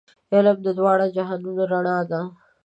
[0.33, 2.21] علم د دواړو جهانونو رڼا ده.